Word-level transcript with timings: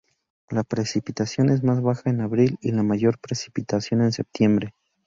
La 0.49 0.63
precipitación 0.63 1.49
es 1.51 1.61
más 1.61 1.79
baja 1.83 2.09
en 2.09 2.21
abril 2.21 2.57
y 2.59 2.71
la 2.71 2.81
mayor 2.81 3.19
precipitación 3.19 4.01
en 4.01 4.11
septiembre. 4.11 4.73